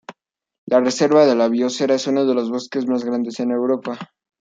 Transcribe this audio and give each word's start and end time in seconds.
La 0.65 0.79
reserva 0.79 1.27
de 1.27 1.35
la 1.35 1.47
biosfera 1.47 1.93
es 1.93 2.07
uno 2.07 2.25
de 2.25 2.33
los 2.33 2.49
bosques 2.49 2.87
más 2.87 3.03
grandes 3.05 3.39
en 3.39 3.51
Europa. 3.51 3.99